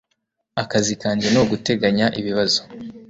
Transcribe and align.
Akazi 0.61 0.93
kanjye 1.01 1.27
ni 1.29 1.39
uguteganya 1.43 2.05
ibibazo. 2.19 2.61